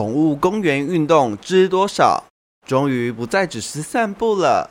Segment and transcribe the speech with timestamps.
[0.00, 2.24] 宠物公园运动知多少？
[2.66, 4.70] 终于不再只是散步了。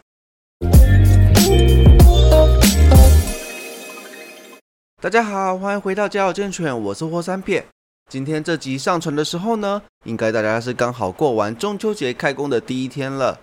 [4.99, 7.63] 大家好，欢迎回到家有健犬，我是霍三片。
[8.09, 13.39] 今天这集上传的时候呢，应该大家是刚好过完中秋节开工的第一天了。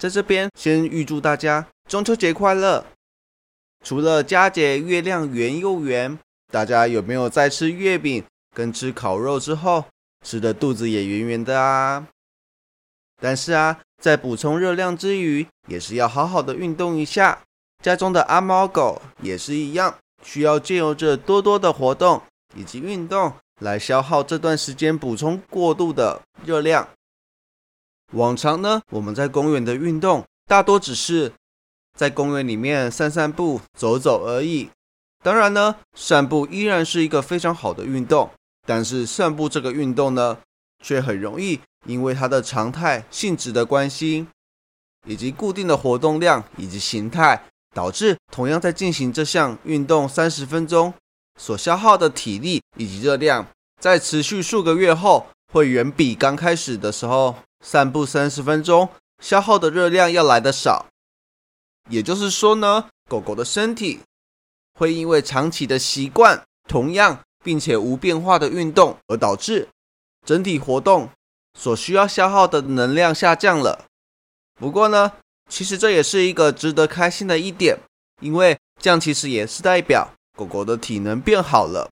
[0.00, 2.82] 在这边先预祝大家中秋节快乐。
[3.84, 6.18] 除了佳节月亮圆又圆，
[6.50, 8.24] 大家有没有在吃月饼
[8.54, 9.84] 跟吃烤肉之后，
[10.26, 12.08] 吃的肚子也圆圆的啊？
[13.22, 17.44] 但是啊，在补充热量之余，也是要好好的运动一下。
[17.80, 22.20] 家中的阿猫狗也是一样，需要借由着多多的活动
[22.56, 23.32] 以及运动。
[23.60, 26.86] 来消耗这段时间补充过度的热量。
[28.12, 31.32] 往常呢，我们在公园的运动大多只是
[31.96, 34.68] 在公园里面散散步、走走而已。
[35.22, 38.30] 当然呢，散步依然是一个非常好的运动，
[38.66, 40.36] 但是散步这个运动呢，
[40.82, 44.26] 却很容易因为它的常态性质的关系，
[45.06, 50.92] 以及固定的活动量以及形态，导致同样在进行这项运动三十分钟。
[51.38, 53.46] 所消耗的体力以及热量，
[53.78, 58.88] 在持续数个月后，会远比刚开始的时候散步三十分钟
[59.22, 60.86] 消耗的热量要来的少。
[61.90, 64.00] 也就是说呢，狗狗的身体
[64.78, 69.68] 会因为长期的习惯同样并且无变化的运动，而导致
[70.26, 71.08] 整体活动
[71.56, 73.84] 所需要消耗的能量下降了。
[74.58, 75.12] 不过呢，
[75.48, 77.78] 其实这也是一个值得开心的一点，
[78.20, 80.10] 因为这样其实也是代表。
[80.36, 81.88] 狗狗的体能变好了，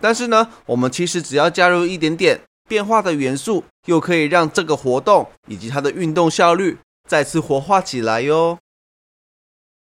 [0.00, 8.56] 但是呢，我们其实只要加入一点点变化的元素，又可以让这个活动以及它的运动效率再次活化起来哟。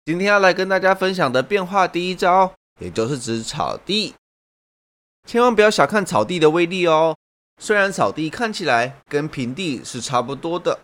[0.05, 4.15] 今天要来跟大家分享的变化第一招，也就是指草地，
[5.27, 7.15] 千万不要小看草地的威力哦。
[7.61, 10.79] 虽然草地看起来跟平地是差不多的，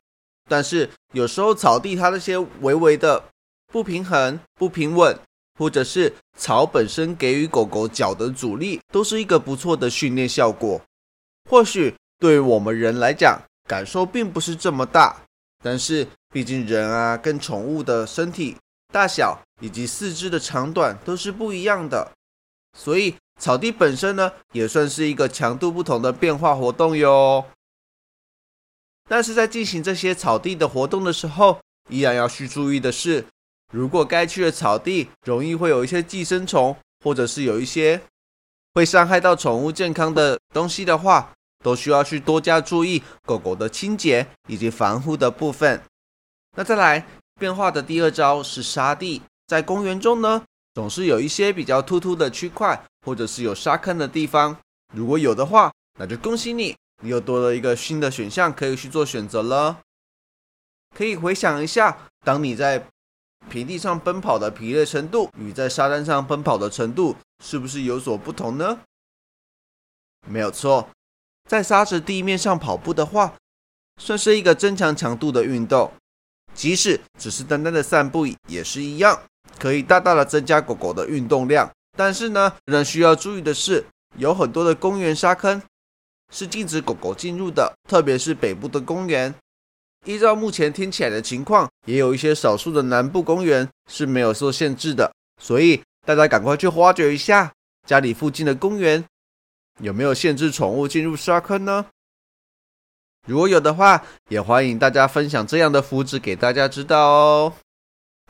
[0.49, 3.23] 但是有时候草地它那些微微的
[3.71, 5.17] 不平衡、不平稳。
[5.59, 10.79] 或者是草本身给予狗狗脚的阻力，都是一个不错的训练效果。
[11.49, 15.19] 或许对于我们人来讲，感受并不是这么大，
[15.63, 18.55] 但是毕竟人啊，跟宠物的身体
[18.93, 22.11] 大小以及四肢的长短都是不一样的，
[22.77, 27.43] 所以草地本身呢，也算是一个强度不同的变化活动哟。
[29.09, 33.25] 但是在进行这些草地的活动的时候，依然要需注意的是。
[33.73, 36.73] 如果该区的草地容易会有一些寄生虫，
[37.03, 38.01] 或者是有一些
[38.73, 41.33] 会伤害到宠物健康的东西的话，
[41.63, 45.81] 都需要去多加注意狗狗的清洁以及防护的部分。
[46.55, 47.05] 那再来
[47.37, 50.43] 变化的第二招是沙地，在公园中呢，
[50.77, 54.55] 总是有一些比较突突的区块，或者是有沙坑的地方。
[54.93, 59.79] 如果有的话，那就恭喜你，你又多了一个新的选项可以去做选择了。
[60.95, 62.87] 可以回想一下，当你在
[63.49, 68.77] 平地上奔跑的疲累程度与在沙滩上奔跑的程度是不是有所不同呢？
[70.27, 70.87] 没有错，
[71.49, 73.33] 在沙子地面上跑步的话，
[73.99, 75.91] 算是一个增强强度的运动。
[76.53, 79.19] 即使只是单单的散步也是一样，
[79.57, 81.69] 可以大大的增加狗狗的运动量。
[81.95, 83.85] 但是呢，仍需要注意的是，
[84.17, 85.61] 有很多的公园沙坑
[86.31, 89.33] 是禁止狗狗进入的，特别是北部的公园。
[90.05, 97.51] 依照目前听起来的情况，也有一些少数的南部公园是没有受限制的，所以大家赶快去挖掘一下
[97.85, 99.03] 家里附近的公园
[99.79, 101.87] 有没有限制宠物进入沙坑呢？
[103.27, 107.53] 如果有的话，也欢迎大家分享这样的福祉给大家知道哦。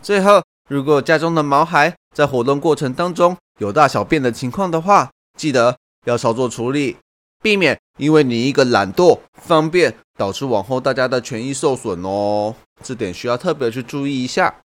[0.01, 6.97] 最后，如果家中的毛孩在活动过程当中有大小便的情况的话，记得要稍作处理。
[7.41, 14.61] 避免因为你一个懒惰方便，导致往后大家的权益受损哦，这点需要特别去注意一下。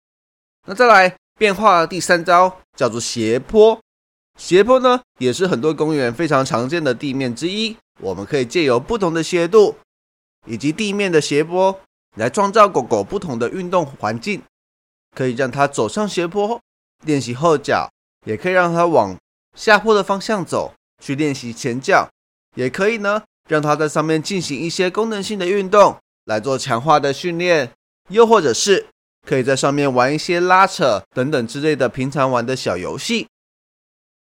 [0.67, 3.79] 那再来变化的第三招叫做斜坡，
[4.37, 7.75] 斜坡呢也是很多公园非常常见的地面之一。
[8.01, 9.75] 我们可以借由不同的斜度
[10.45, 11.79] 以及地面的斜坡，
[12.17, 14.41] 来创造狗狗不同的运动环境，
[15.17, 16.61] 可以让它走上斜坡
[17.03, 17.89] 练习后脚，
[18.27, 19.17] 也可以让它往
[19.55, 22.07] 下坡的方向走去练习前脚。
[22.55, 27.71] 也可以呢，让它在上面进行一些功能性的运动来做强化的训练，
[28.09, 28.85] 又或者是
[29.27, 33.27] 可以在上面玩一些拉扯等等之类的平常玩的小游戏。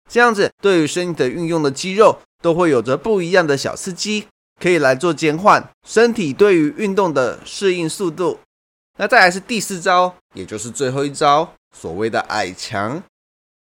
[0.08, 4.28] 这样子对于身体的运用的肌肉都会有着不一样的小刺激，
[4.62, 8.38] 可以来做减缓身体对于运动的适应速度。
[8.98, 13.04] 那再来是第四招，也就是最后一招，所谓的矮墙。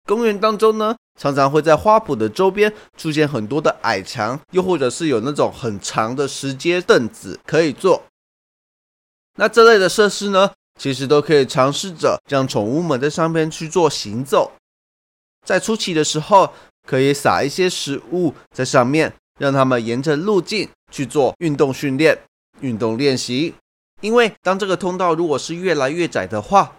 [0.06, 8.02] 公园当中呢，常常会在花圃的周边出现很多的矮墙，又或者是有那种很长的石阶凳子可以坐。
[9.36, 10.50] 那这类的设施呢，
[10.80, 14.52] 其实都可以尝试着让宠物们在上面去做行走。
[15.46, 16.52] 在初期的时候，
[16.84, 22.18] 可以撒一些食物在上面，让它们沿着路径去做运动训练、
[22.60, 23.54] 运动练习。
[24.00, 26.76] 因为当这个通道如果是越来越窄的话，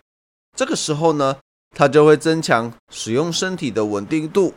[0.57, 1.37] 这个时候呢，
[1.75, 4.53] 它就会增强使用身体的稳定度。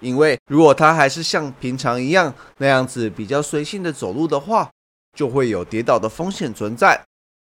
[0.00, 4.68] 因为如果它还是像平常一样那样子比较随性的走路的话，
[5.16, 7.00] 就会有跌倒的风险存在。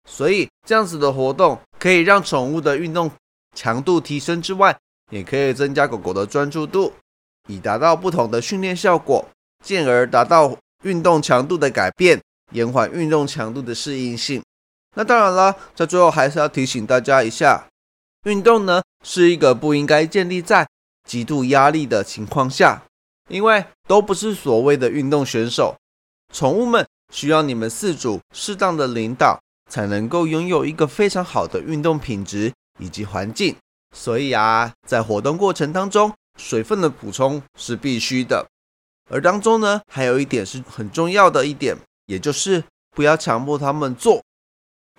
[0.09, 3.11] 所以这样子的活动可以让宠物的运动
[3.57, 4.77] 强度提升之外，
[5.11, 6.93] 也可以增加狗狗的专注度，
[7.49, 9.27] 以达到不同的训练效果，
[9.65, 12.21] 进而达到运动强度的改变，
[12.53, 14.43] 延缓运动强度的适应性。
[14.97, 17.67] 那当然了，在最后还是要提醒大家一下，
[18.25, 20.69] 运动呢是一个不应该建立在
[21.09, 22.83] 极度压力的情况下，
[23.29, 25.77] 因为都不是所谓的运动选手，
[26.33, 29.41] 宠物们需要你们饲主适当的领导。
[29.71, 33.55] 才能够拥有一个非常好的运动品质以及环境。
[33.97, 38.45] 所以啊，在活动过程当中，水分的补充是必须的。
[39.09, 41.77] 而当中呢，还有一点是很重要的一点，
[42.07, 44.21] 也就是不要强迫他们做。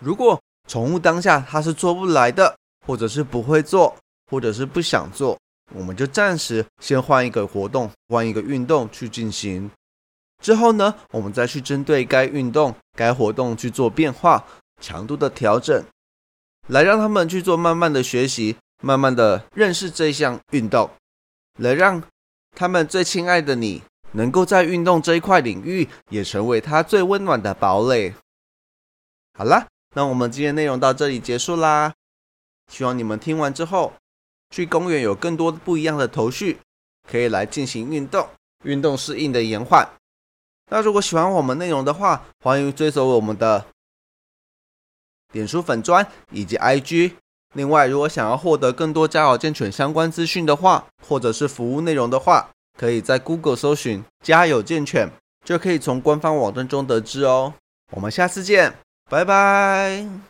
[0.01, 0.37] 如果
[0.67, 3.95] 宠物当下它是做不来的，或者是不会做，
[4.29, 5.39] 或者是不想做，
[5.73, 9.71] 我们就暂时先换一个活动，换一个运动去进行。
[10.41, 14.45] 之后呢，我们再去针对该运动、该活动去做变化。
[14.81, 15.85] 强度的调整，
[16.69, 20.89] 来让他们去做慢慢的学习，慢慢的认识这项运动，
[21.59, 22.01] 来让
[22.55, 23.83] 他们最亲爱的你
[24.13, 28.15] 能够在运动这一块领域也成为他最温暖的堡垒。
[29.37, 31.93] 好啦，那我们今天内容到这里结束啦。
[32.71, 33.93] 希望你们听完之后，
[34.49, 36.59] 去公园有更多不一样的头绪，
[37.09, 38.27] 可以来进行运动，
[38.63, 39.87] 运动适应的延缓。
[40.69, 43.65] 那如果喜欢我们内容的话，欢迎追随我们的。
[45.33, 47.13] 点书粉砖以及 IG。
[47.53, 55.09] 另外，如果想要获得更多家有健犬相关资讯的话，或者是服务内容的话，可以在 Google 搜寻“家有健犬”，
[55.43, 57.53] 就可以从官方网站中得知哦。
[57.89, 58.73] 我们下次见，
[59.11, 60.11] 拜拜。